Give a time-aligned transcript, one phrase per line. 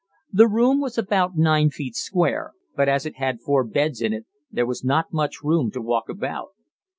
[0.33, 4.25] The room was about 9 feet square, but as it had four beds in it,
[4.49, 6.53] there was not much room to walk about.